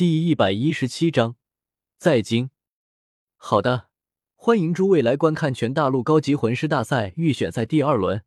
[0.00, 1.36] 第一百一十七章，
[1.98, 2.48] 在京。
[3.36, 3.90] 好的，
[4.34, 8.24] 欢迎诸位来观看全大陆高级魂师大赛预选赛第二轮，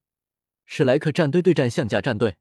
[0.65, 2.37] 史莱克战队对战象甲战队。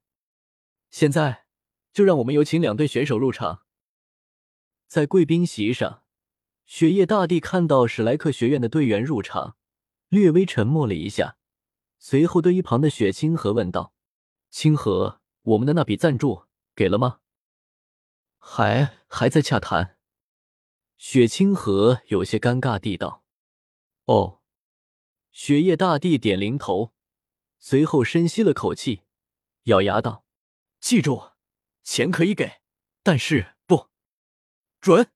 [0.91, 1.45] 现在
[1.91, 3.63] 就让我们有请两队选手入场。
[4.87, 6.03] 在贵宾席上，
[6.67, 9.55] 雪夜大帝看到史莱克学院的队员入场，
[10.09, 11.37] 略微沉默了一下，
[11.97, 13.95] 随后对一旁的雪清河问道
[14.51, 16.43] ：“清河，我们的那笔赞助
[16.75, 17.21] 给了吗？”
[18.45, 19.97] 还还在洽谈。
[20.97, 23.23] 雪清河有些尴尬地道
[24.05, 24.41] ：“哦。”
[25.31, 26.93] 雪夜大帝点零头，
[27.57, 29.03] 随后深吸了口气，
[29.63, 30.25] 咬牙道
[30.79, 31.31] ：“记住，
[31.81, 32.61] 钱可以给，
[33.01, 33.89] 但是不
[34.79, 35.09] 准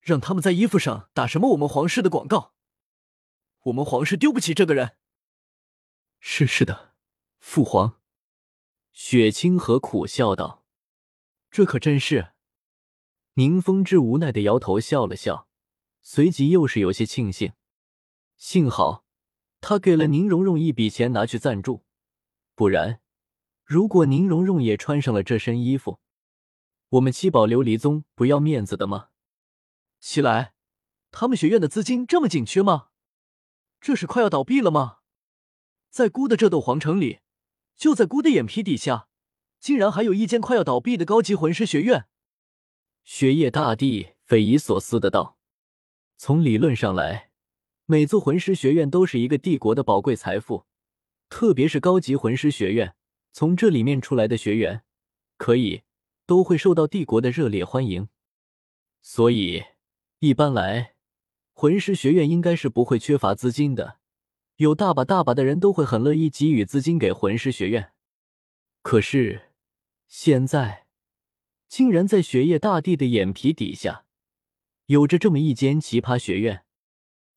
[0.00, 2.54] 让他们在衣服上打什么我们皇室的广告。
[3.64, 4.96] 我们皇室丢不起这个人。”
[6.20, 6.94] 是是的，
[7.38, 8.00] 父皇。
[8.92, 10.57] 雪清河苦笑道。
[11.50, 12.32] 这可真是。
[13.34, 15.48] 宁风致无奈的摇头笑了笑，
[16.02, 17.52] 随即又是有些庆幸。
[18.36, 19.04] 幸好
[19.60, 21.84] 他给了宁荣荣一笔钱拿去赞助，
[22.54, 23.00] 不然
[23.64, 26.00] 如果宁荣荣也穿上了这身衣服，
[26.90, 29.08] 我们七宝琉璃宗不要面子的吗？
[30.00, 30.54] 起来，
[31.10, 32.88] 他们学院的资金这么紧缺吗？
[33.80, 34.98] 这是快要倒闭了吗？
[35.90, 37.20] 在姑的这斗皇城里，
[37.76, 39.08] 就在姑的眼皮底下。
[39.60, 42.06] 竟然还有一间快要倒闭的高级魂师学院！
[43.04, 45.38] 雪夜大帝匪夷所思的道
[46.16, 47.30] ：“从理论上来，
[47.86, 50.66] 每座魂师学院都是一个帝国的宝贵财富，
[51.28, 52.94] 特别是高级魂师学院，
[53.32, 54.84] 从这里面出来的学员，
[55.36, 55.82] 可以
[56.26, 58.08] 都会受到帝国的热烈欢迎。
[59.00, 59.64] 所以，
[60.20, 60.94] 一般来，
[61.52, 63.98] 魂师学院应该是不会缺乏资金的，
[64.56, 67.92] 有大把大把的人都会很乐意给予资金给魂师学院。
[68.82, 69.46] 可是。”
[70.08, 70.86] 现在，
[71.68, 74.06] 竟然在雪夜大帝的眼皮底下，
[74.86, 76.64] 有着这么一间奇葩学院。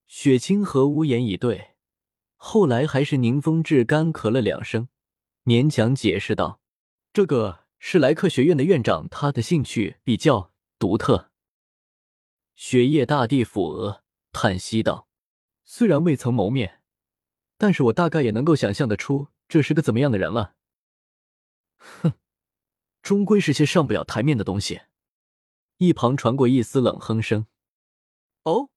[0.08, 1.76] 雪清河无言以对，
[2.38, 4.88] 后来还是宁风致干咳了两声，
[5.44, 6.62] 勉强解释道
[7.12, 11.30] ：“这个是莱克学院的院长，他的兴趣比较独特。”
[12.56, 15.10] 雪夜大帝抚额，叹息道
[15.66, 16.82] ：“虽然未曾谋面，
[17.58, 20.56] 但是我大概也能够想象得出这是个怎么样的人了。”
[21.76, 22.14] 哼。
[23.12, 24.84] 终归是些上不了台面的东西。
[25.80, 27.46] 一旁传过一丝冷哼声。
[28.44, 28.70] 哦，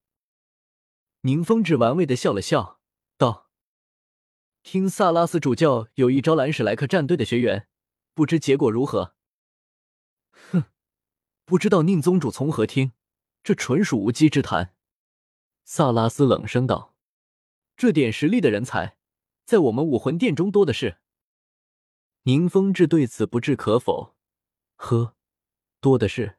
[1.20, 2.80] 宁风致玩味的笑了笑，
[3.16, 3.48] 道
[4.64, 7.68] ：“听萨拉斯主教有意招揽史莱克战队的学员，
[8.12, 9.14] 不知结果如何？”
[10.50, 10.64] 哼，
[11.44, 12.90] 不知道宁宗主从何听，
[13.44, 14.74] 这纯属无稽之谈。
[15.62, 16.96] 萨拉斯冷声道
[17.78, 18.96] ：“这点实力的人才，
[19.44, 20.98] 在我们武魂殿中多的是。”
[22.26, 24.12] 宁风致对此不置可否。
[24.76, 25.14] 呵，
[25.80, 26.38] 多的是。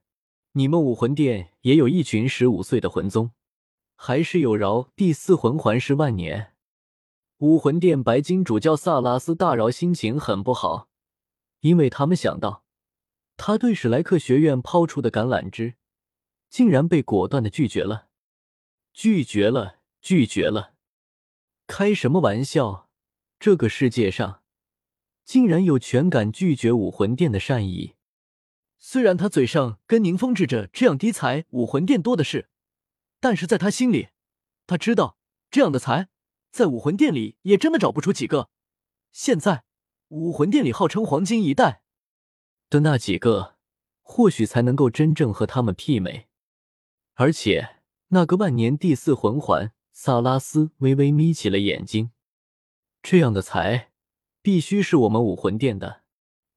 [0.58, 3.32] 你们武魂殿也有一群十五岁的魂宗，
[3.98, 6.54] 还是有饶第四魂环师万年。
[7.40, 10.88] 武魂殿白金主教萨拉斯大饶心情很不好，
[11.60, 12.64] 因为他们想到
[13.36, 15.76] 他对史莱克学院抛出的橄榄枝，
[16.50, 18.08] 竟然被果断的拒绝了。
[18.94, 20.76] 拒绝了，拒绝了！
[21.68, 22.90] 开什么玩笑？
[23.38, 24.42] 这个世界上
[25.26, 27.96] 竟然有权敢拒绝武魂殿的善意？
[28.88, 32.50] 虽然他嘴上跟宁风致着这样低才武魂殿多的是，
[33.20, 34.10] 但是在他心里，
[34.68, 35.18] 他知道
[35.50, 36.10] 这样的才
[36.52, 38.52] 在武魂殿里也真的找不出几个。
[39.12, 39.64] 现在
[40.10, 41.82] 武魂殿里号称黄金一代
[42.70, 43.56] 的那几个，
[44.04, 46.28] 或许才能够真正和他们媲美。
[47.16, 47.78] 而且
[48.10, 52.12] 那个万年第四魂环萨拉斯微微眯起了眼睛，
[53.02, 53.92] 这样的才
[54.44, 56.04] 必须是我们武魂殿的，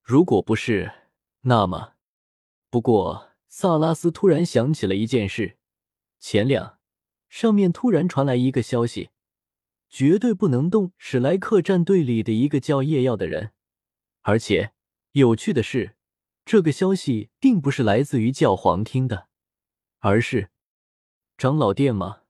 [0.03, 0.91] 如果不是，
[1.41, 1.93] 那么。
[2.71, 5.57] 不过，萨拉斯突然想起了一件事：
[6.19, 6.77] 前两
[7.27, 9.09] 上面突然传来一个消息，
[9.89, 13.53] 绝对不能动史莱克战队里的一个叫夜耀的人。
[14.21, 14.73] 而且
[15.13, 15.95] 有趣的是，
[16.45, 19.29] 这个消息并不是来自于教皇厅的，
[19.97, 20.51] 而是
[21.37, 22.21] 长老殿吗？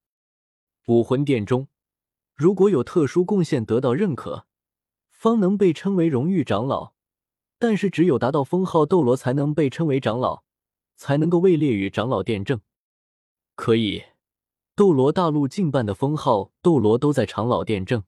[0.85, 1.67] 武魂殿中，
[2.33, 4.47] 如果有特殊贡献得到认可，
[5.09, 6.93] 方能被称为荣誉长老。
[7.61, 10.43] 但是，只有达到封号斗罗才能被称为长老，
[10.95, 12.61] 才能够位列于长老殿正。
[13.55, 14.03] 可以，
[14.75, 18.03] 斗罗大陆近半的封号斗罗都在长老殿正。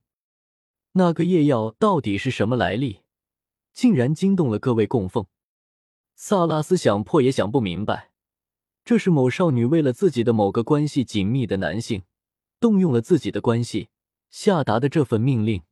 [0.94, 3.01] 那个夜药到底是什么来历？
[3.74, 5.25] 竟然惊动了各位供奉。
[6.15, 8.12] 萨拉斯想破也想不明白，
[8.86, 12.04] 这是某少女为了自己的某个关系紧密的男性，
[12.59, 13.89] 动用了自己的关系
[14.30, 15.63] 下达的这份命令。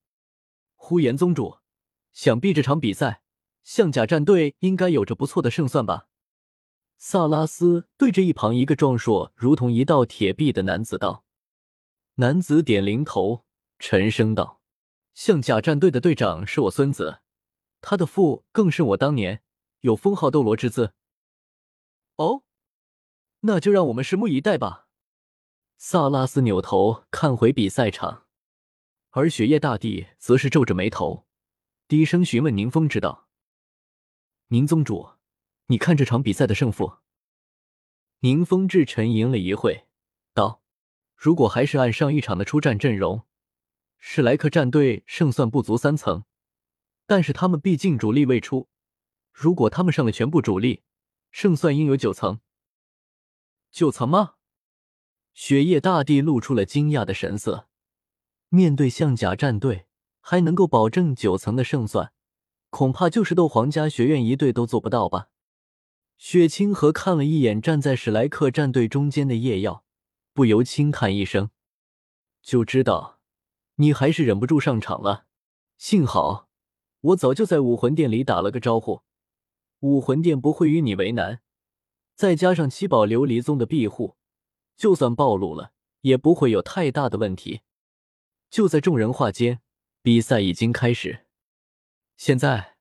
[0.75, 1.59] 呼延宗主，
[2.11, 3.21] 想必这场比赛。
[3.63, 6.07] 象甲战队应该有着不错的胜算吧？
[6.97, 11.23] 萨拉斯对着一旁一个壮硕如同一道铁壁的男子道
[12.15, 13.45] ：“男子点零头，
[13.77, 14.59] 沉声道
[15.15, 17.21] ：‘象甲战队的队长是我孙子，
[17.79, 19.41] 他的父更是我当年，
[19.79, 20.93] 有封号斗罗之姿。’
[22.17, 22.43] 哦，
[23.41, 24.87] 那就让我们拭目以待吧。”
[25.81, 28.25] 萨拉斯扭头看回比赛场，
[29.11, 31.25] 而雪夜大帝则是皱着眉头，
[31.87, 33.28] 低声询问宁风之道
[34.49, 35.13] ：“宁宗主。”
[35.71, 36.97] 你看这场比赛的胜负。
[38.21, 39.87] 宁风致沉吟了一会，
[40.33, 40.61] 道
[41.15, 43.25] ：“如果还是按上一场的出战阵容，
[43.97, 46.25] 史莱克战队胜算不足三层。
[47.05, 48.67] 但是他们毕竟主力未出，
[49.31, 50.83] 如果他们上了全部主力，
[51.31, 52.41] 胜算应有九层。
[53.71, 54.33] 九层吗？”
[55.33, 57.69] 雪夜大帝露出了惊讶的神色。
[58.49, 59.85] 面对象甲战队，
[60.19, 62.11] 还能够保证九层的胜算，
[62.69, 65.29] 恐怕就是斗皇家学院一队都做不到吧。
[66.17, 69.83] 雪清河看了一眼站在史莱克战队中间的叶耀，
[70.33, 71.49] 不由轻叹一声，
[72.41, 73.19] 就知道
[73.75, 75.25] 你还是忍不住上场了。
[75.77, 76.49] 幸好
[77.01, 79.01] 我早就在武魂殿里打了个招呼，
[79.79, 81.39] 武魂殿不会与你为难。
[82.15, 84.17] 再加上七宝琉璃宗的庇护，
[84.75, 87.61] 就算暴露了，也不会有太大的问题。
[88.49, 89.61] 就在众人话间，
[90.01, 91.27] 比赛已经开始。
[92.19, 92.75] 现在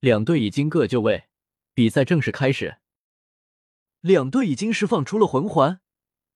[0.00, 1.28] 两队已经各就位。
[1.74, 2.78] 比赛正式开始，
[4.00, 5.82] 两队已经释放出了魂环。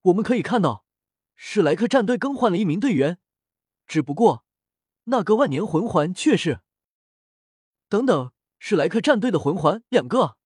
[0.02, 0.84] 我们可以看到，
[1.34, 3.18] 史莱克战队更换了一名队员，
[3.86, 4.44] 只不过
[5.04, 6.60] 那个万年魂环却是……
[7.88, 10.36] 等等，史莱克战队的魂环两个，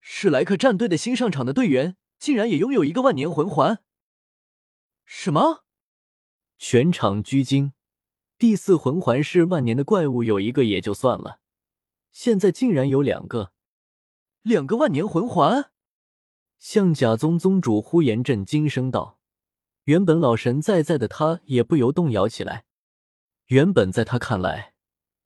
[0.00, 3.84] 史莱克战队的新上场的队员竟然也拥有一个万年魂环？
[5.04, 5.66] 什么？
[6.56, 7.74] 全场居惊。
[8.38, 11.40] 第四魂环是万年的怪物有一个也就算了，
[12.12, 13.50] 现在竟然有两个。
[14.42, 15.72] 两个万年魂环，
[16.56, 19.18] 象甲宗宗主呼延震惊声道
[19.84, 22.64] ：“原本老神在在的他也不由动摇起来。
[23.46, 24.74] 原本在他看来，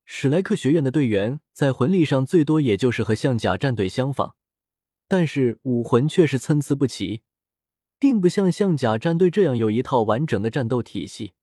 [0.06, 4.36] 史莱克学院的队员在魂力上最多也就是和象甲战队相仿，
[5.06, 7.20] 但是武魂却是参差不齐，
[7.98, 11.34] 并不像象甲战队这样有一套完整的战斗体系。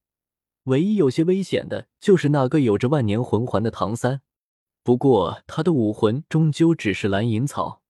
[0.70, 4.22] 唯一有些危险的就是那个有着万年魂环的唐三。”
[4.82, 7.84] 不过，他的武魂终究只是蓝银草，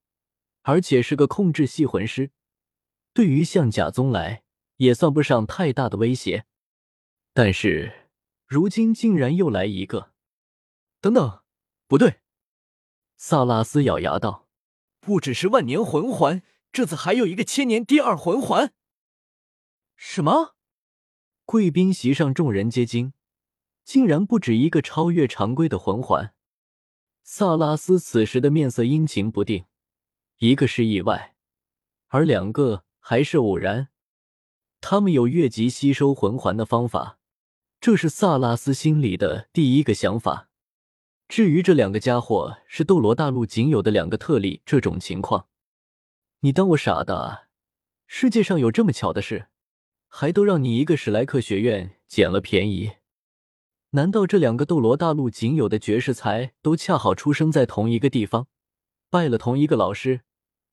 [0.64, 2.31] 而且是个控制系魂师，
[3.14, 4.44] 对于象甲宗来
[4.78, 6.46] 也算不上太大的威胁。
[7.31, 8.10] 但是
[8.48, 10.12] 如今竟然又来一个！
[11.00, 11.42] 等等，
[11.88, 12.22] 不对！
[13.16, 14.48] 萨拉斯咬牙道
[15.00, 16.42] ：“不只是万年魂环，
[16.72, 18.74] 这次还有一个千年第二魂环！”
[19.96, 20.56] 什么？
[21.51, 23.12] 贵宾席上众人皆惊，
[23.84, 26.36] 竟然不止一个超越常规的魂环！
[27.24, 29.66] 萨拉斯此时的面色阴晴不定，
[30.38, 31.36] 一个是意外，
[32.10, 33.88] 而两个还是偶然。
[34.80, 37.18] 他们有越级吸收魂环的方法，
[37.81, 40.50] 这是萨拉斯心里的第一个想法。
[41.28, 45.48] 至于这两个家伙是斗罗大陆仅有的两个特例，这种情况，
[46.42, 47.48] 你当我傻的？
[48.06, 49.48] 世界上有这么巧的事，
[50.10, 52.94] 还都让你一个史莱克学院捡了便宜？
[53.92, 58.48] 难道这两个斗罗大陆仅有的绝世才都恰好出生在同一个地方，
[59.10, 60.22] 拜了同一个老师，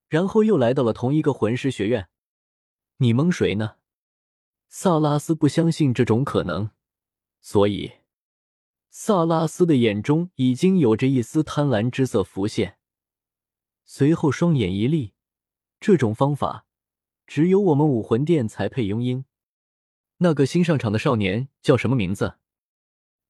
[0.09, 2.09] 然后又来到了同一个魂师学院？
[2.97, 3.77] 你蒙谁呢？
[4.69, 6.71] 萨拉斯不相信这种可能，
[7.41, 7.93] 所以
[8.91, 12.79] 萨拉斯的眼中已经有着一丝贪婪之色浮现，
[13.85, 15.13] 随后双眼一立，
[15.79, 16.67] 这种方法
[17.27, 19.26] 只有我们武魂殿才配拥英。
[20.19, 22.39] 那个新上场的少年叫什么名字？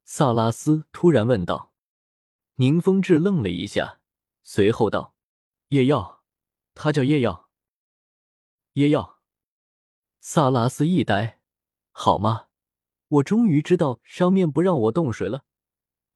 [0.05, 1.73] 萨拉斯突然问道
[2.57, 3.99] ：“宁风致愣了一下，
[4.45, 5.15] 随后道
[5.71, 6.23] ：‘叶耀，
[6.75, 7.49] 他叫叶耀。’
[8.75, 9.19] 叶耀。”
[10.21, 11.41] 萨拉斯一呆
[11.91, 12.47] ：“好吗？
[13.09, 15.43] 我终于知道上面不让我动谁了。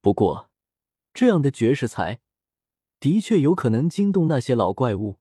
[0.01, 0.51] 不过，
[1.13, 2.21] 这样的绝世才，
[3.01, 5.19] 的确有可能惊动那些老怪物。”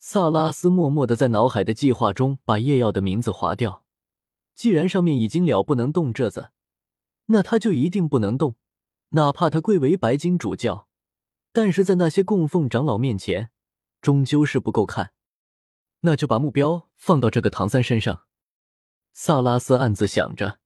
[0.00, 3.83] 萨拉斯默默的在脑海的计划中把叶耀的名字划掉。
[4.54, 6.50] 既然上面已经了不能动这子。
[7.26, 8.56] 那他就一定不能动，
[9.10, 10.88] 哪怕他贵为白金主教，
[11.52, 13.50] 但是在那些供奉长老面前，
[14.00, 15.12] 终究是不够看。
[16.00, 18.24] 那就把目标放到这个唐三身上。
[19.14, 20.58] 萨拉斯暗自想着。